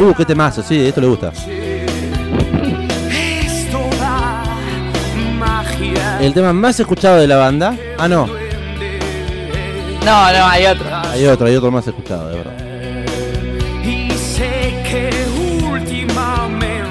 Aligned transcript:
Uh, 0.00 0.14
qué 0.14 0.24
temazo, 0.24 0.62
sí, 0.62 0.86
esto 0.86 1.00
le 1.00 1.08
gusta. 1.08 1.32
El 6.20 6.34
tema 6.34 6.52
más 6.52 6.78
escuchado 6.80 7.18
de 7.18 7.26
la 7.26 7.36
banda. 7.36 7.76
Ah, 7.96 8.08
no. 8.08 8.26
No, 8.26 10.32
no, 10.32 10.46
hay 10.46 10.66
otro. 10.66 10.86
Hay 11.10 11.26
otro, 11.26 11.46
hay 11.46 11.56
otro 11.56 11.70
más 11.70 11.86
escuchado, 11.86 12.30
de 12.30 12.38
verdad. 12.38 12.52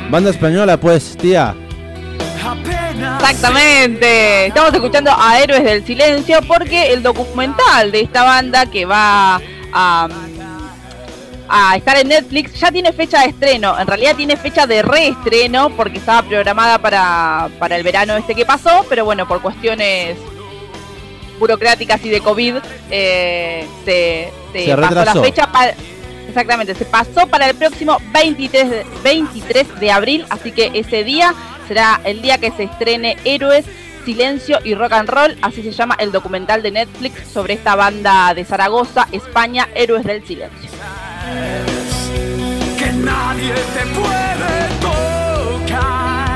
Banda 0.10 0.30
española, 0.30 0.78
pues, 0.78 1.18
tía. 1.18 1.54
Exactamente. 3.20 4.48
Estamos 4.48 4.74
escuchando 4.74 5.12
a 5.18 5.39
Héroes 5.39 5.64
del 5.64 5.86
Silencio 5.86 6.39
porque 6.48 6.94
el 6.94 7.04
documental 7.04 7.92
de 7.92 8.02
esta 8.02 8.24
banda 8.24 8.66
que 8.66 8.86
va 8.86 9.42
a, 9.74 10.08
a 11.50 11.75
estar 11.75 11.98
en 11.98 12.09
Netflix 12.09 12.59
ya 12.59 12.71
tiene 12.71 12.93
fecha 12.93 13.21
de 13.21 13.30
estreno. 13.30 13.80
En 13.80 13.88
realidad 13.88 14.16
tiene 14.16 14.38
fecha 14.38 14.67
de 14.67 14.81
reestreno 14.81 15.70
porque 15.72 15.98
estaba 15.98 16.27
programada 16.27 16.77
para, 16.80 17.49
para 17.59 17.76
el 17.76 17.84
verano 17.84 18.16
este 18.16 18.35
que 18.35 18.45
pasó, 18.45 18.85
pero 18.89 19.05
bueno, 19.05 19.27
por 19.27 19.41
cuestiones 19.41 20.17
burocráticas 21.39 22.03
y 22.03 22.09
de 22.09 22.22
COVID 22.22 22.55
eh, 22.89 23.67
se, 23.86 24.31
se, 24.53 24.75
pasó 24.75 25.05
la 25.05 25.13
fecha 25.16 25.52
para 25.52 25.73
exactamente, 26.27 26.75
se 26.75 26.86
pasó 26.86 27.27
para 27.27 27.50
el 27.50 27.55
próximo 27.55 27.98
23 28.14 28.70
de, 28.70 28.86
23 29.03 29.80
de 29.80 29.91
abril, 29.91 30.25
así 30.30 30.52
que 30.52 30.72
ese 30.73 31.03
día 31.03 31.34
será 31.67 32.00
el 32.03 32.22
día 32.22 32.38
que 32.38 32.52
se 32.52 32.64
estrene 32.64 33.17
Héroes, 33.25 33.66
Silencio 34.05 34.59
y 34.64 34.75
Rock 34.75 34.94
and 34.94 35.09
Roll, 35.09 35.38
así 35.41 35.64
se 35.64 35.72
llama 35.72 35.95
el 36.00 36.11
documental 36.11 36.61
de 36.61 36.72
Netflix 36.72 37.27
sobre 37.27 37.55
esta 37.55 37.75
banda 37.75 38.34
de 38.34 38.45
Zaragoza, 38.45 39.08
España, 39.11 39.67
Héroes 39.73 40.03
del 40.05 40.25
Silencio. 40.25 40.77
Que 42.77 42.91
nadie 42.94 43.54
te 43.54 43.84
puede 43.95 44.55
tocar. 44.81 46.28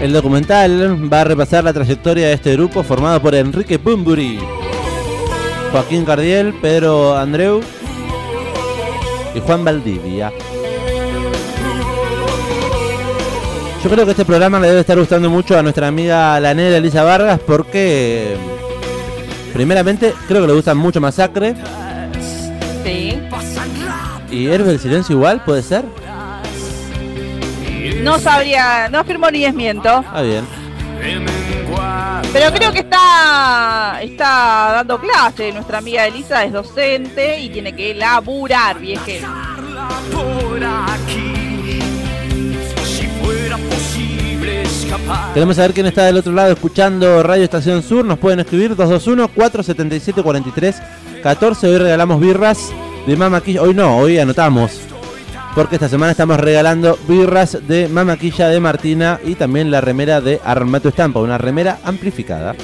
El 0.00 0.12
documental 0.12 1.12
va 1.12 1.20
a 1.20 1.24
repasar 1.24 1.64
la 1.64 1.72
trayectoria 1.72 2.28
de 2.28 2.34
este 2.34 2.52
grupo 2.54 2.82
formado 2.82 3.20
por 3.20 3.34
Enrique 3.34 3.76
Bumburi, 3.76 4.38
Joaquín 5.72 6.04
Cardiel, 6.04 6.54
Pedro 6.54 7.16
Andreu 7.16 7.60
y 9.34 9.40
Juan 9.40 9.64
Valdivia. 9.64 10.32
Yo 13.82 13.88
creo 13.88 14.04
que 14.04 14.10
este 14.10 14.26
programa 14.26 14.60
le 14.60 14.68
debe 14.68 14.80
estar 14.80 14.98
gustando 14.98 15.30
mucho 15.30 15.58
a 15.58 15.62
nuestra 15.62 15.86
amiga 15.86 16.38
la 16.38 16.52
negra 16.52 16.76
Elisa 16.76 17.02
Vargas 17.02 17.40
porque 17.46 18.36
primeramente 19.54 20.14
creo 20.28 20.42
que 20.42 20.48
le 20.48 20.52
gusta 20.52 20.74
mucho 20.74 21.00
Masacre. 21.00 21.54
Sí. 22.84 23.18
¿Y 24.30 24.46
Héroes 24.46 24.68
del 24.68 24.78
Silencio 24.80 25.16
igual? 25.16 25.42
¿Puede 25.44 25.62
ser? 25.62 25.84
No 28.02 28.18
sabría, 28.18 28.88
no 28.90 28.98
afirmo 28.98 29.30
ni 29.30 29.42
desmiento. 29.44 30.04
Ah, 30.12 30.22
bien. 30.22 30.44
Pero 32.32 32.52
creo 32.52 32.72
que 32.72 32.80
está, 32.80 33.98
está 34.02 34.72
dando 34.74 35.00
clase. 35.00 35.52
Nuestra 35.52 35.78
amiga 35.78 36.06
Elisa 36.06 36.44
es 36.44 36.52
docente 36.52 37.40
y 37.40 37.48
tiene 37.48 37.74
que 37.74 37.94
laburar, 37.94 38.78
vieje. 38.78 39.22
Queremos 45.34 45.56
saber 45.56 45.72
quién 45.72 45.86
está 45.86 46.04
del 46.04 46.16
otro 46.16 46.32
lado 46.32 46.52
escuchando 46.52 47.22
Radio 47.22 47.44
Estación 47.44 47.82
Sur. 47.82 48.04
Nos 48.04 48.18
pueden 48.18 48.40
escribir 48.40 48.76
221-477-4314. 48.76 51.64
Hoy 51.64 51.78
regalamos 51.78 52.20
birras 52.20 52.70
de 53.06 53.16
Mamaquilla. 53.16 53.62
Hoy 53.62 53.74
no, 53.74 53.98
hoy 53.98 54.18
anotamos 54.18 54.80
porque 55.54 55.76
esta 55.76 55.88
semana 55.88 56.10
estamos 56.12 56.38
regalando 56.38 56.98
birras 57.08 57.58
de 57.66 57.88
Mamaquilla 57.88 58.48
de 58.48 58.60
Martina 58.60 59.18
y 59.24 59.34
también 59.34 59.70
la 59.70 59.80
remera 59.80 60.20
de 60.20 60.38
Armato 60.44 60.90
Estampa, 60.90 61.20
una 61.20 61.38
remera 61.38 61.78
amplificada. 61.84 62.54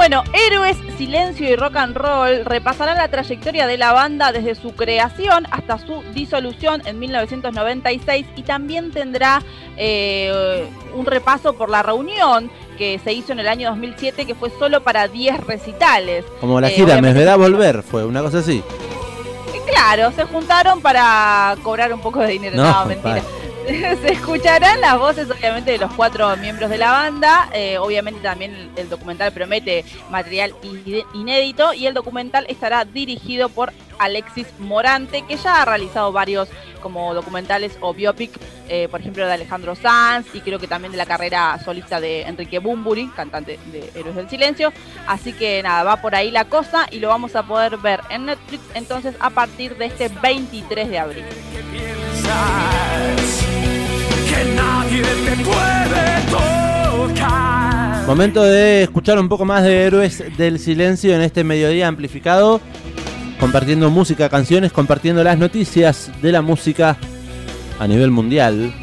Bueno, 0.00 0.24
Héroes, 0.32 0.78
Silencio 0.96 1.46
y 1.46 1.56
Rock 1.56 1.76
and 1.76 1.94
Roll 1.94 2.46
repasarán 2.46 2.96
la 2.96 3.08
trayectoria 3.08 3.66
de 3.66 3.76
la 3.76 3.92
banda 3.92 4.32
desde 4.32 4.54
su 4.54 4.72
creación 4.72 5.46
hasta 5.50 5.78
su 5.78 6.02
disolución 6.14 6.80
en 6.86 6.98
1996 6.98 8.26
y 8.34 8.42
también 8.42 8.92
tendrá 8.92 9.42
eh, 9.76 10.64
un 10.94 11.04
repaso 11.04 11.52
por 11.52 11.68
la 11.68 11.82
reunión 11.82 12.50
que 12.78 12.98
se 13.04 13.12
hizo 13.12 13.32
en 13.32 13.40
el 13.40 13.48
año 13.48 13.68
2007 13.68 14.24
que 14.24 14.34
fue 14.34 14.50
solo 14.58 14.82
para 14.82 15.06
10 15.06 15.46
recitales. 15.46 16.24
Como 16.40 16.60
la 16.62 16.70
gira 16.70 17.00
Me 17.02 17.12
verá 17.12 17.36
volver, 17.36 17.82
fue 17.82 18.06
una 18.06 18.22
cosa 18.22 18.38
así. 18.38 18.62
Claro, 19.80 20.12
se 20.12 20.24
juntaron 20.24 20.82
para 20.82 21.56
cobrar 21.62 21.90
un 21.94 22.00
poco 22.00 22.20
de 22.20 22.32
dinero. 22.32 22.56
No, 22.56 22.84
mentira. 22.84 23.22
se 24.02 24.12
escucharán 24.12 24.80
las 24.80 24.98
voces 24.98 25.30
obviamente 25.30 25.72
de 25.72 25.78
los 25.78 25.92
cuatro 25.92 26.36
miembros 26.36 26.70
de 26.70 26.78
la 26.78 26.90
banda, 26.90 27.48
eh, 27.52 27.78
obviamente 27.78 28.20
también 28.20 28.70
el, 28.76 28.88
documental 28.88 29.32
promete 29.32 29.84
material 30.10 30.54
inédito 31.14 31.72
y 31.72 31.86
el 31.86 31.94
documental 31.94 32.46
estará 32.48 32.84
dirigido 32.84 33.48
por 33.48 33.72
Alexis 33.98 34.46
Morante, 34.58 35.22
que 35.22 35.36
ya 35.36 35.62
ha 35.62 35.64
realizado 35.64 36.10
varios 36.10 36.48
como 36.80 37.14
documentales 37.14 37.76
o 37.80 37.92
biopic, 37.94 38.32
eh, 38.68 38.88
por 38.90 39.00
ejemplo 39.00 39.26
de 39.26 39.34
Alejandro 39.34 39.76
Sanz 39.76 40.26
y 40.34 40.40
creo 40.40 40.58
que 40.58 40.66
también 40.66 40.90
de 40.90 40.98
la 40.98 41.06
carrera 41.06 41.58
solista 41.62 42.00
de 42.00 42.22
Enrique 42.22 42.58
Bumburi, 42.58 43.08
cantante 43.08 43.58
de 43.66 43.90
Héroes 43.94 44.16
del 44.16 44.30
Silencio. 44.30 44.72
Así 45.06 45.32
que 45.32 45.62
nada, 45.62 45.84
va 45.84 46.00
por 46.00 46.14
ahí 46.14 46.30
la 46.30 46.46
cosa 46.46 46.86
y 46.90 46.98
lo 46.98 47.08
vamos 47.08 47.36
a 47.36 47.42
poder 47.44 47.76
ver 47.76 48.00
en 48.08 48.26
Netflix 48.26 48.64
entonces 48.74 49.14
a 49.20 49.30
partir 49.30 49.76
de 49.76 49.86
este 49.86 50.08
23 50.08 50.88
de 50.88 50.98
abril 50.98 51.24
nadie 54.90 55.02
te 55.02 55.44
puede 55.44 56.20
tocar. 56.30 58.06
Momento 58.06 58.42
de 58.42 58.82
escuchar 58.82 59.18
un 59.18 59.28
poco 59.28 59.44
más 59.44 59.62
de 59.62 59.84
Héroes 59.84 60.22
del 60.36 60.58
Silencio 60.58 61.14
en 61.14 61.20
este 61.20 61.44
mediodía 61.44 61.86
amplificado, 61.86 62.60
compartiendo 63.38 63.90
música, 63.90 64.28
canciones, 64.28 64.72
compartiendo 64.72 65.22
las 65.22 65.38
noticias 65.38 66.10
de 66.20 66.32
la 66.32 66.42
música 66.42 66.96
a 67.78 67.86
nivel 67.86 68.10
mundial. 68.10 68.74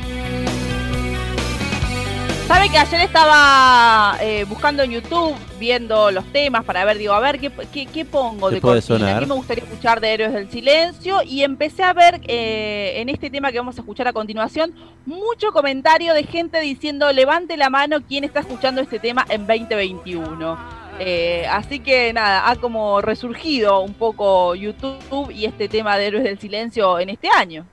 Sabe 2.48 2.70
que 2.70 2.78
ayer 2.78 3.02
estaba 3.02 4.18
eh, 4.22 4.46
buscando 4.48 4.82
en 4.82 4.92
YouTube, 4.92 5.36
viendo 5.60 6.12
los 6.12 6.24
temas 6.32 6.64
para 6.64 6.86
ver, 6.86 6.98
digo, 6.98 7.12
a 7.12 7.20
ver 7.20 7.40
qué, 7.40 7.52
qué, 7.86 8.06
pongo 8.06 8.50
de 8.50 8.62
puede 8.62 8.82
sonar? 8.82 9.20
¿Qué 9.20 9.26
me 9.26 9.36
gustaría 9.36 9.66
escuchar 9.66 10.00
de 10.00 10.14
Héroes 10.14 10.32
del 10.32 10.50
Silencio? 10.50 11.22
Y 11.24 11.44
empecé 11.44 11.84
a 11.84 11.92
ver 11.92 12.22
eh, 12.26 12.94
en 13.02 13.10
este 13.10 13.30
tema 13.30 13.52
que 13.52 13.58
vamos 13.58 13.78
a 13.78 13.82
escuchar 13.82 14.08
a 14.08 14.14
continuación 14.14 14.74
mucho 15.06 15.52
comentario 15.52 16.14
de 16.14 16.24
gente 16.24 16.62
diciendo 16.62 17.12
levante 17.12 17.58
la 17.58 17.70
mano 17.70 17.98
quién 18.08 18.24
está 18.24 18.40
escuchando 18.40 18.80
este 18.80 19.00
tema 19.00 19.26
en 19.28 19.46
2021. 19.46 20.58
Eh, 21.00 21.46
así 21.52 21.82
que 21.82 22.14
nada, 22.14 22.50
ha 22.50 22.56
como 22.56 23.02
resurgido 23.02 23.82
un 23.82 23.94
poco 23.94 24.56
YouTube 24.56 25.32
y 25.32 25.44
este 25.44 25.68
tema 25.68 25.98
de 25.98 26.08
Héroes 26.08 26.24
del 26.24 26.40
Silencio 26.40 26.98
en 26.98 27.10
este 27.10 27.28
año. 27.28 27.66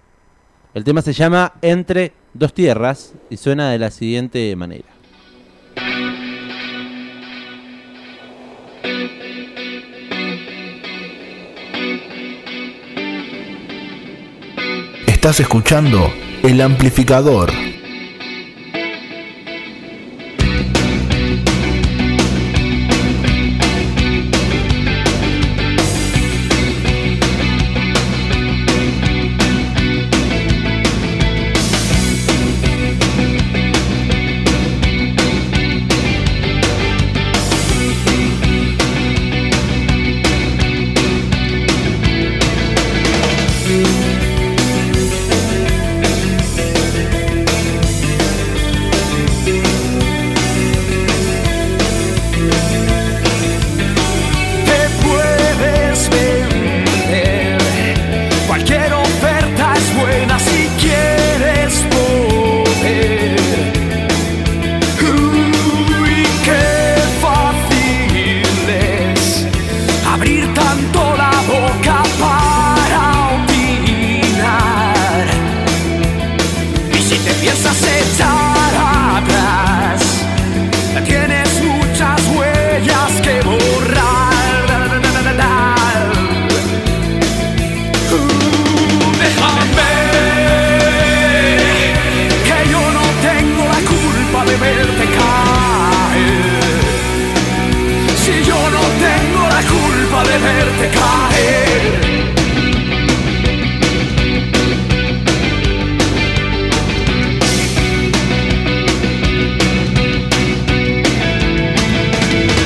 El 0.74 0.82
tema 0.82 1.00
se 1.00 1.12
llama 1.12 1.52
Entre 1.62 2.23
dos 2.34 2.52
tierras 2.52 3.14
y 3.30 3.36
suena 3.36 3.70
de 3.70 3.78
la 3.78 3.90
siguiente 3.90 4.54
manera. 4.56 4.84
Estás 15.06 15.40
escuchando 15.40 16.12
El 16.42 16.60
Amplificador. 16.60 17.50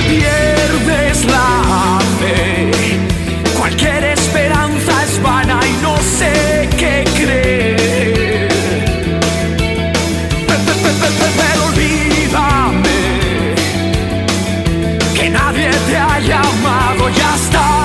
Pierdes 0.09 1.25
la 1.27 1.99
fe, 2.19 2.71
cualquier 3.59 4.05
esperanza 4.05 5.05
es 5.05 5.23
vana 5.23 5.61
y 5.67 5.83
no 5.83 5.97
sé 5.99 6.69
qué 6.77 7.05
creer. 7.17 8.49
Pero 11.37 11.65
olvídamelo, 11.65 13.55
que 15.15 15.29
nadie 15.31 15.71
te 15.71 15.97
haya 15.97 16.41
amado 16.41 17.09
ya 17.11 17.35
está. 17.35 17.78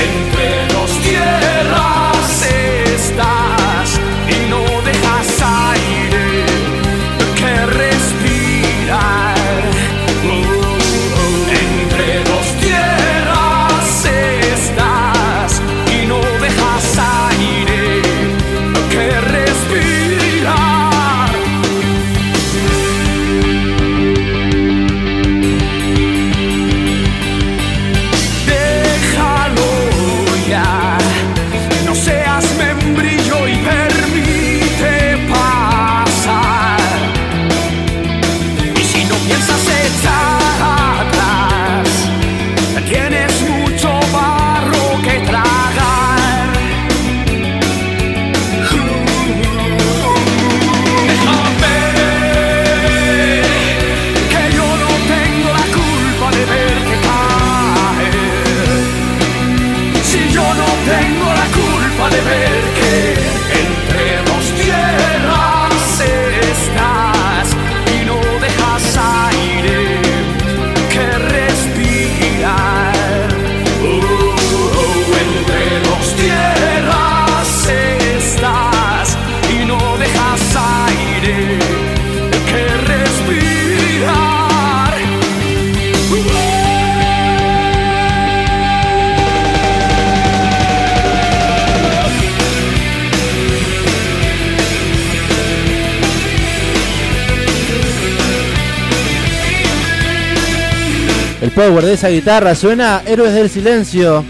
El 101.49 101.55
power 101.55 101.83
de 101.83 101.95
esa 101.95 102.11
guitarra 102.11 102.55
suena 102.55 103.03
Héroes 103.07 103.33
del 103.33 103.49
Silencio. 103.49 104.23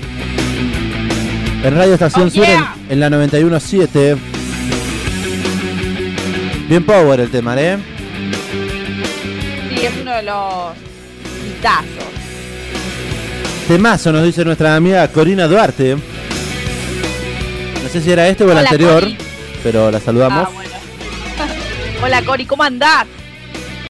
En 1.64 1.74
Radio 1.74 1.94
Estación 1.94 2.28
oh, 2.28 2.30
Sur 2.30 2.44
en, 2.44 2.64
en, 2.90 3.00
la 3.00 3.10
917. 3.10 4.16
Bien 6.68 6.86
power 6.86 7.18
el 7.18 7.28
tema, 7.28 7.60
¿eh? 7.60 7.76
Sí, 9.68 9.84
es 9.84 9.92
uno 10.00 10.12
de 10.12 10.22
los 10.22 10.76
hitazos. 11.44 12.04
Temazo 13.66 14.12
nos 14.12 14.22
dice 14.22 14.44
nuestra 14.44 14.76
amiga 14.76 15.08
Corina 15.08 15.48
Duarte. 15.48 15.96
No 17.82 17.88
sé 17.88 18.00
si 18.00 18.12
era 18.12 18.28
este 18.28 18.44
o 18.44 18.52
el 18.52 18.58
anterior, 18.58 19.04
pero 19.64 19.90
la 19.90 19.98
saludamos. 19.98 20.48
Ah, 21.36 21.48
Hola 22.04 22.22
Cori, 22.22 22.46
¿cómo 22.46 22.62
andás? 22.62 23.08